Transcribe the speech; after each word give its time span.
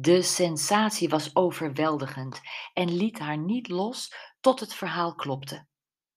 De 0.00 0.22
sensatie 0.22 1.08
was 1.08 1.36
overweldigend 1.36 2.40
en 2.72 2.96
liet 2.96 3.18
haar 3.18 3.38
niet 3.38 3.68
los 3.68 4.14
tot 4.40 4.60
het 4.60 4.74
verhaal 4.74 5.14
klopte. 5.14 5.66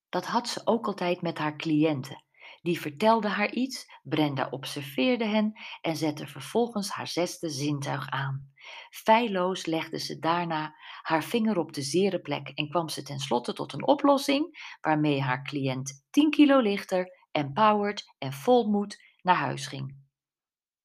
Dat 0.10 0.26
had 0.26 0.50
ze 0.50 0.62
ook 0.64 0.86
altijd 0.86 1.22
met 1.22 1.38
haar 1.38 1.56
cliënten. 1.56 2.24
Die 2.62 2.80
vertelde 2.80 3.28
haar 3.28 3.52
iets, 3.52 3.86
Brenda 4.04 4.48
observeerde 4.50 5.26
hen 5.26 5.54
en 5.82 5.96
zette 5.96 6.28
vervolgens 6.28 6.90
haar 6.90 7.08
zesde 7.08 7.50
zintuig 7.50 8.10
aan. 8.10 8.52
Feilloos 8.90 9.66
legde 9.66 10.00
ze 10.00 10.20
daarna 10.20 10.76
haar 11.02 11.24
vinger 11.24 11.58
op 11.58 11.74
de 11.74 11.82
zere 11.82 12.20
plek 12.20 12.48
en 12.48 12.70
kwam 12.70 12.90
ze 12.90 13.04
tenslotte 13.04 13.54
tot 13.54 13.74
een 13.74 13.88
oplossing 13.88 14.76
waarmee 14.82 15.22
haar 15.22 15.44
cliënt 15.44 16.06
10 16.10 16.30
kilo 16.30 16.60
lichter, 16.60 17.28
empowered 17.32 18.14
en 18.18 18.34
vol 18.34 18.70
moed 18.70 19.04
naar 19.22 19.36
huis 19.36 19.68
ging. 19.68 20.00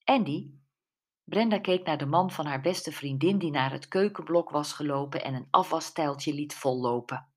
Andy, 0.05 0.51
Brenda 1.27 1.58
keek 1.58 1.86
naar 1.86 1.98
de 1.98 2.06
man 2.06 2.30
van 2.30 2.46
haar 2.46 2.61
beste 2.61 2.93
vriendin 2.93 3.39
die 3.39 3.50
naar 3.50 3.72
het 3.72 3.89
keukenblok 3.89 4.50
was 4.50 4.72
gelopen 4.72 5.25
en 5.25 5.34
een 5.34 5.48
afwasstijltje 5.50 6.34
liet 6.34 6.54
vollopen. 6.54 7.29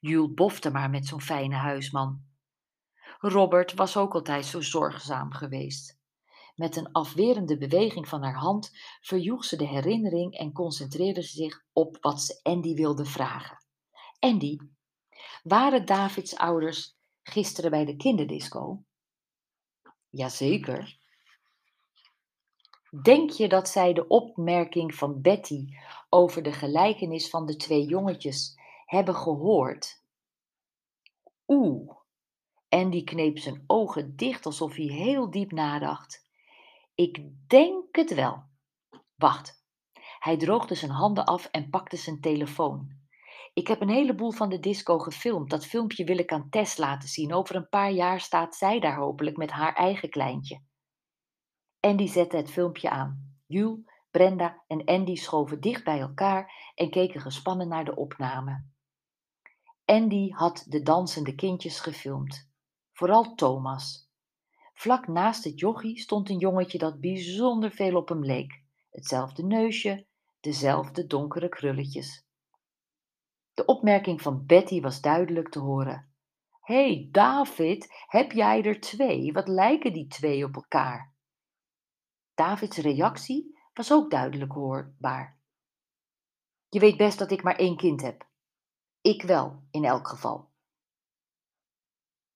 Jules 0.00 0.34
bofte 0.34 0.70
maar 0.70 0.90
met 0.90 1.06
zo'n 1.06 1.20
fijne 1.20 1.54
huisman. 1.54 2.24
Robert 3.18 3.74
was 3.74 3.96
ook 3.96 4.14
altijd 4.14 4.46
zo 4.46 4.60
zorgzaam 4.60 5.32
geweest. 5.32 5.98
Met 6.54 6.76
een 6.76 6.92
afwerende 6.92 7.58
beweging 7.58 8.08
van 8.08 8.22
haar 8.22 8.36
hand 8.36 8.70
verjoeg 9.00 9.44
ze 9.44 9.56
de 9.56 9.66
herinnering 9.66 10.34
en 10.34 10.52
concentreerde 10.52 11.22
ze 11.22 11.36
zich 11.36 11.64
op 11.72 11.96
wat 12.00 12.22
ze 12.22 12.40
Andy 12.42 12.74
wilde 12.74 13.04
vragen. 13.04 13.64
Andy, 14.18 14.56
waren 15.42 15.86
Davids 15.86 16.36
ouders 16.36 16.96
gisteren 17.22 17.70
bij 17.70 17.84
de 17.84 17.96
kinderdisco? 17.96 18.84
Jazeker. 20.08 21.04
Denk 23.02 23.30
je 23.30 23.48
dat 23.48 23.68
zij 23.68 23.92
de 23.92 24.08
opmerking 24.08 24.94
van 24.94 25.20
Betty 25.20 25.66
over 26.08 26.42
de 26.42 26.52
gelijkenis 26.52 27.30
van 27.30 27.46
de 27.46 27.56
twee 27.56 27.84
jongetjes 27.84 28.60
hebben 28.86 29.14
gehoord? 29.14 30.02
Oeh. 31.46 31.94
Andy 32.68 33.04
kneep 33.04 33.38
zijn 33.38 33.64
ogen 33.66 34.16
dicht 34.16 34.46
alsof 34.46 34.74
hij 34.74 34.84
heel 34.84 35.30
diep 35.30 35.52
nadacht. 35.52 36.28
Ik 36.94 37.24
denk 37.46 37.96
het 37.96 38.14
wel. 38.14 38.42
Wacht. 39.14 39.64
Hij 40.18 40.36
droogde 40.36 40.74
zijn 40.74 40.90
handen 40.90 41.24
af 41.24 41.44
en 41.44 41.70
pakte 41.70 41.96
zijn 41.96 42.20
telefoon. 42.20 42.96
Ik 43.54 43.66
heb 43.66 43.80
een 43.80 43.88
heleboel 43.88 44.32
van 44.32 44.48
de 44.48 44.60
disco 44.60 44.98
gefilmd. 44.98 45.50
Dat 45.50 45.66
filmpje 45.66 46.04
wil 46.04 46.18
ik 46.18 46.32
aan 46.32 46.48
Tess 46.50 46.76
laten 46.76 47.08
zien. 47.08 47.32
Over 47.32 47.56
een 47.56 47.68
paar 47.68 47.90
jaar 47.90 48.20
staat 48.20 48.54
zij 48.54 48.80
daar 48.80 48.96
hopelijk 48.96 49.36
met 49.36 49.50
haar 49.50 49.74
eigen 49.74 50.10
kleintje. 50.10 50.60
Andy 51.86 52.06
zette 52.06 52.36
het 52.36 52.50
filmpje 52.50 52.90
aan. 52.90 53.36
Jules, 53.46 53.80
Brenda 54.10 54.62
en 54.66 54.84
Andy 54.84 55.14
schoven 55.14 55.60
dicht 55.60 55.84
bij 55.84 56.00
elkaar 56.00 56.72
en 56.74 56.90
keken 56.90 57.20
gespannen 57.20 57.68
naar 57.68 57.84
de 57.84 57.96
opname. 57.96 58.64
Andy 59.84 60.30
had 60.30 60.64
de 60.68 60.82
dansende 60.82 61.34
kindjes 61.34 61.80
gefilmd. 61.80 62.50
Vooral 62.92 63.34
Thomas. 63.34 64.10
Vlak 64.74 65.06
naast 65.06 65.44
het 65.44 65.60
jochie 65.60 65.98
stond 65.98 66.30
een 66.30 66.38
jongetje 66.38 66.78
dat 66.78 67.00
bijzonder 67.00 67.70
veel 67.70 67.96
op 67.96 68.08
hem 68.08 68.24
leek. 68.24 68.62
Hetzelfde 68.90 69.44
neusje, 69.44 70.06
dezelfde 70.40 71.06
donkere 71.06 71.48
krulletjes. 71.48 72.26
De 73.54 73.64
opmerking 73.64 74.22
van 74.22 74.46
Betty 74.46 74.80
was 74.80 75.00
duidelijk 75.00 75.48
te 75.48 75.58
horen. 75.58 76.10
Hé, 76.60 76.94
hey, 76.94 77.08
David, 77.10 78.04
heb 78.06 78.32
jij 78.32 78.62
er 78.62 78.80
twee? 78.80 79.32
Wat 79.32 79.48
lijken 79.48 79.92
die 79.92 80.06
twee 80.06 80.44
op 80.44 80.54
elkaar? 80.54 81.15
Davids 82.36 82.76
reactie 82.76 83.58
was 83.74 83.92
ook 83.92 84.10
duidelijk 84.10 84.52
hoorbaar. 84.52 85.38
Je 86.68 86.78
weet 86.80 86.96
best 86.96 87.18
dat 87.18 87.30
ik 87.30 87.42
maar 87.42 87.56
één 87.56 87.76
kind 87.76 88.02
heb. 88.02 88.26
Ik 89.00 89.22
wel, 89.22 89.62
in 89.70 89.84
elk 89.84 90.08
geval. 90.08 90.50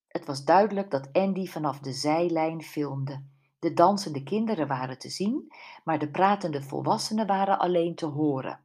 Het 0.07 0.25
was 0.25 0.45
duidelijk 0.45 0.91
dat 0.91 1.13
Andy 1.13 1.47
vanaf 1.47 1.79
de 1.79 1.93
zijlijn 1.93 2.63
filmde. 2.63 3.25
De 3.59 3.73
dansende 3.73 4.23
kinderen 4.23 4.67
waren 4.69 4.99
te 4.99 5.09
zien, 5.09 5.53
maar 5.85 5.99
de 5.99 6.11
pratende 6.11 6.63
volwassenen 6.63 7.27
waren 7.27 7.59
alleen 7.59 7.95
te 7.95 8.07
horen. 8.07 8.65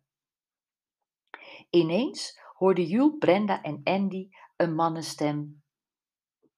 Ineens 1.69 2.39
hoorde 2.53 2.87
Jules, 2.87 3.17
Brenda 3.19 3.61
en 3.61 3.81
Andy 3.83 4.29
een 4.55 4.75
mannenstem. 4.75 5.63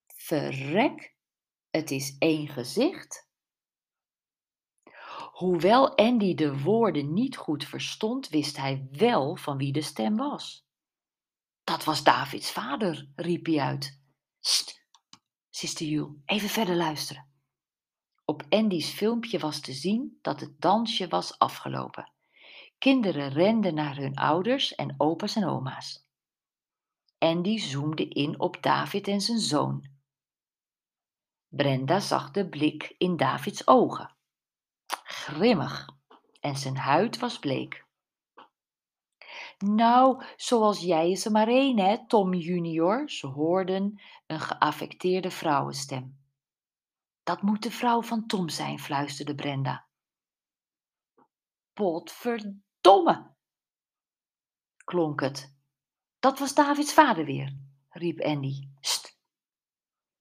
Verrek, 0.07 1.15
het 1.69 1.91
is 1.91 2.15
één 2.17 2.47
gezicht. 2.47 3.26
Hoewel 5.37 5.95
Andy 5.95 6.33
de 6.33 6.61
woorden 6.61 7.13
niet 7.13 7.37
goed 7.37 7.65
verstond, 7.65 8.29
wist 8.29 8.57
hij 8.57 8.87
wel 8.91 9.35
van 9.35 9.57
wie 9.57 9.71
de 9.71 9.81
stem 9.81 10.15
was. 10.15 10.65
Dat 11.63 11.83
was 11.83 12.03
Davids 12.03 12.51
vader, 12.51 13.09
riep 13.15 13.45
hij 13.45 13.59
uit. 13.59 14.01
Sst, 14.39 14.87
siste 15.49 15.89
Jules, 15.89 16.15
even 16.25 16.49
verder 16.49 16.75
luisteren. 16.75 17.29
Op 18.25 18.45
Andy's 18.49 18.89
filmpje 18.89 19.39
was 19.39 19.59
te 19.59 19.73
zien 19.73 20.17
dat 20.21 20.39
het 20.39 20.61
dansje 20.61 21.07
was 21.07 21.39
afgelopen. 21.39 22.13
Kinderen 22.77 23.29
renden 23.29 23.73
naar 23.73 23.95
hun 23.95 24.15
ouders 24.15 24.75
en 24.75 24.95
opa's 24.97 25.35
en 25.35 25.45
oma's. 25.45 26.07
Andy 27.17 27.57
zoomde 27.57 28.07
in 28.07 28.39
op 28.39 28.61
David 28.61 29.07
en 29.07 29.21
zijn 29.21 29.39
zoon. 29.39 29.89
Brenda 31.47 31.99
zag 31.99 32.31
de 32.31 32.49
blik 32.49 32.95
in 32.97 33.17
Davids 33.17 33.67
ogen 33.67 34.15
grimmig 35.03 35.89
en 36.39 36.55
zijn 36.55 36.77
huid 36.77 37.19
was 37.19 37.39
bleek. 37.39 37.85
Nou, 39.57 40.23
zoals 40.35 40.79
jij 40.79 41.11
is 41.11 41.25
er 41.25 41.31
maar 41.31 41.47
één, 41.47 41.79
hè, 41.79 42.07
Tom 42.07 42.33
junior, 42.33 43.09
ze 43.09 43.27
hoorden 43.27 44.01
een 44.25 44.39
geaffecteerde 44.39 45.31
vrouwenstem. 45.31 46.19
Dat 47.23 47.41
moet 47.41 47.63
de 47.63 47.71
vrouw 47.71 48.01
van 48.01 48.27
Tom 48.27 48.49
zijn, 48.49 48.79
fluisterde 48.79 49.35
Brenda. 49.35 49.87
Potverdomme, 51.73 53.35
klonk 54.83 55.21
het. 55.21 55.55
Dat 56.19 56.39
was 56.39 56.53
Davids 56.53 56.93
vader 56.93 57.25
weer, 57.25 57.57
riep 57.89 58.21
Andy. 58.21 58.69
St. 58.79 59.19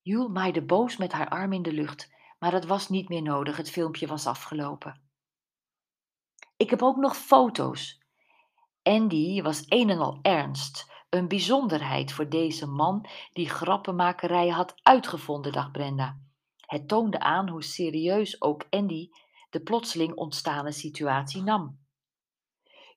Jule 0.00 0.28
maaide 0.28 0.64
boos 0.64 0.96
met 0.96 1.12
haar 1.12 1.28
arm 1.28 1.52
in 1.52 1.62
de 1.62 1.72
lucht 1.72 2.14
maar 2.38 2.52
het 2.52 2.66
was 2.66 2.88
niet 2.88 3.08
meer 3.08 3.22
nodig, 3.22 3.56
het 3.56 3.70
filmpje 3.70 4.06
was 4.06 4.26
afgelopen. 4.26 5.00
Ik 6.56 6.70
heb 6.70 6.82
ook 6.82 6.96
nog 6.96 7.16
foto's. 7.16 8.04
Andy 8.82 9.42
was 9.42 9.64
een 9.68 9.90
en 9.90 9.98
al 9.98 10.18
ernst, 10.22 10.92
een 11.10 11.28
bijzonderheid 11.28 12.12
voor 12.12 12.28
deze 12.28 12.66
man 12.66 13.06
die 13.32 13.48
grappenmakerij 13.48 14.48
had 14.48 14.74
uitgevonden, 14.82 15.52
dacht 15.52 15.72
Brenda. 15.72 16.20
Het 16.56 16.88
toonde 16.88 17.18
aan 17.18 17.48
hoe 17.48 17.62
serieus 17.62 18.42
ook 18.42 18.66
Andy 18.70 19.08
de 19.50 19.62
plotseling 19.62 20.14
ontstane 20.14 20.72
situatie 20.72 21.42
nam. 21.42 21.78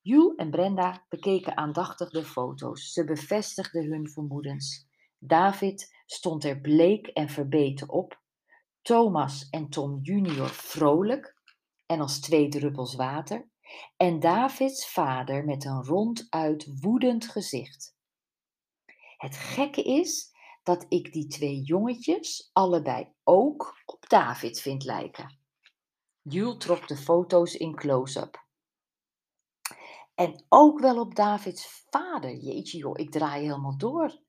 Jules 0.02 0.36
en 0.36 0.50
Brenda 0.50 1.06
bekeken 1.10 1.58
aandachtig 1.58 2.10
de 2.10 2.24
foto's. 2.24 2.94
Ze 2.94 3.06
bevestigden 3.06 3.86
hun 3.86 4.10
vermoedens. 4.10 4.88
David 5.18 5.96
stond 6.06 6.44
er 6.44 6.62
bleek 6.62 7.08
en 7.08 7.30
verbeten 7.30 7.90
op, 7.90 8.19
Thomas 8.90 9.50
en 9.50 9.70
Tom 9.70 10.00
junior 10.02 10.50
vrolijk 10.50 11.36
en 11.86 12.02
als 12.02 12.20
twee 12.20 12.50
druppels 12.50 12.96
water, 12.96 13.50
en 13.98 14.20
Davids 14.20 14.92
vader 14.92 15.46
met 15.46 15.66
een 15.66 15.84
ronduit 15.84 16.80
woedend 16.82 17.28
gezicht. 17.28 17.96
Het 19.18 19.38
gekke 19.38 19.84
is 19.84 20.32
dat 20.64 20.86
ik 20.88 21.14
die 21.14 21.28
twee 21.28 21.62
jongetjes 21.62 22.50
allebei 22.54 23.14
ook 23.24 23.82
op 23.86 24.10
David 24.10 24.62
vind 24.62 24.84
lijken. 24.84 25.40
Jules 26.22 26.58
trok 26.58 26.88
de 26.88 26.98
foto's 26.98 27.56
in 27.56 27.76
close-up. 27.76 28.48
En 30.16 30.46
ook 30.48 30.80
wel 30.80 31.00
op 31.00 31.16
Davids 31.16 31.86
vader. 31.90 32.36
Jeetje 32.36 32.78
joh, 32.78 33.00
ik 33.00 33.12
draai 33.12 33.42
helemaal 33.42 33.78
door. 33.78 34.20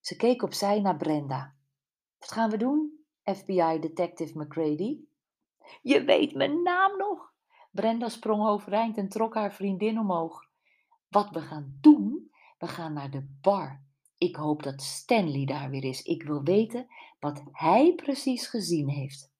Ze 0.00 0.16
keek 0.16 0.42
opzij 0.42 0.80
naar 0.80 0.96
Brenda. 0.96 1.56
Wat 2.18 2.32
gaan 2.32 2.50
we 2.50 2.56
doen? 2.56 2.97
FBI-detective 3.36 4.38
McCready. 4.38 4.98
Je 5.82 6.04
weet 6.04 6.34
mijn 6.34 6.62
naam 6.62 6.96
nog. 6.96 7.32
Brenda 7.70 8.08
sprong 8.08 8.46
overeind 8.46 8.96
en 8.96 9.08
trok 9.08 9.34
haar 9.34 9.52
vriendin 9.52 9.98
omhoog. 9.98 10.46
Wat 11.08 11.30
we 11.30 11.40
gaan 11.40 11.78
doen? 11.80 12.30
We 12.58 12.66
gaan 12.66 12.92
naar 12.92 13.10
de 13.10 13.36
bar. 13.40 13.82
Ik 14.18 14.36
hoop 14.36 14.62
dat 14.62 14.82
Stanley 14.82 15.44
daar 15.44 15.70
weer 15.70 15.84
is. 15.84 16.02
Ik 16.02 16.22
wil 16.22 16.42
weten 16.42 16.86
wat 17.20 17.42
hij 17.52 17.94
precies 17.94 18.46
gezien 18.46 18.88
heeft. 18.88 19.32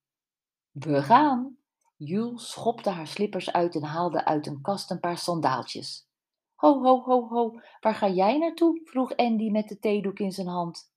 We 0.71 1.03
gaan. 1.03 1.57
Jules 1.97 2.51
schopte 2.51 2.91
haar 2.91 3.07
slippers 3.07 3.53
uit 3.53 3.75
en 3.75 3.83
haalde 3.83 4.25
uit 4.25 4.47
een 4.47 4.61
kast 4.61 4.91
een 4.91 5.01
paar 5.01 5.19
sandaaltjes. 5.19 6.09
Ho, 6.55 6.83
ho, 6.83 7.03
ho, 7.03 7.29
ho, 7.29 7.61
waar 7.81 7.95
ga 7.95 8.09
jij 8.09 8.39
naartoe? 8.39 8.81
vroeg 8.85 9.17
Andy 9.17 9.51
met 9.51 9.69
de 9.69 9.79
theedoek 9.79 10.19
in 10.19 10.33
zijn 10.33 10.47
hand. 10.47 10.93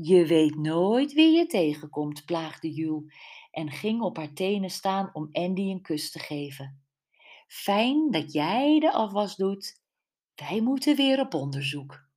Je 0.00 0.26
weet 0.26 0.56
nooit 0.56 1.12
wie 1.12 1.36
je 1.36 1.46
tegenkomt, 1.46 2.24
plaagde 2.24 2.72
Jules 2.72 3.14
en 3.50 3.70
ging 3.70 4.00
op 4.02 4.16
haar 4.16 4.32
tenen 4.32 4.70
staan 4.70 5.10
om 5.12 5.28
Andy 5.32 5.60
een 5.60 5.82
kus 5.82 6.10
te 6.10 6.18
geven. 6.18 6.82
Fijn 7.46 8.10
dat 8.10 8.32
jij 8.32 8.78
de 8.80 8.92
afwas 8.92 9.36
doet. 9.36 9.80
Wij 10.34 10.60
moeten 10.60 10.96
weer 10.96 11.20
op 11.20 11.34
onderzoek. 11.34 12.07